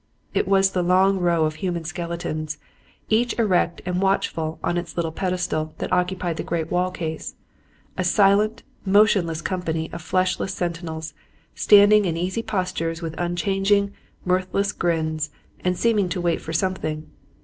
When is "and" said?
3.85-4.01, 15.63-15.77